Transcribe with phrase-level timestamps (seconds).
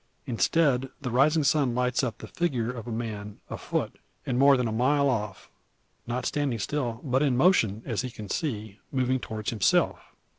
[0.25, 4.67] Instead, the rising sun lights up the figure of a man, afoot, and more than
[4.67, 5.51] a mile off.
[6.07, 9.99] Not standing still, but in motion; as he can see, moving towards himself.